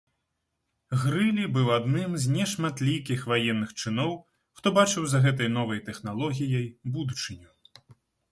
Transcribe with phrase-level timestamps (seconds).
[1.01, 4.11] Грылі быў адным з нешматлікіх ваенных чыноў,
[4.59, 6.65] хто бачыў за гэтай новай тэхналогіяй
[6.97, 7.49] будучыню.